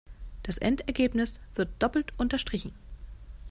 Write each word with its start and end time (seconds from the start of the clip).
Das 0.41 0.57
Endergebnis 0.57 1.39
wird 1.53 1.69
doppelt 1.77 2.11
unterstrichen. 2.17 2.73